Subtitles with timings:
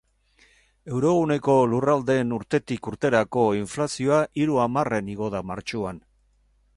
[0.93, 6.05] Euroguneko lurraldeen urtetik urterako inflazioa hiru hamarren igo da martxoan.